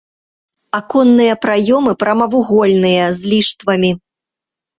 Аконныя 0.77 1.33
праёмы 1.43 1.93
прамавугольныя, 2.05 3.05
з 3.19 3.31
ліштвамі. 3.35 3.91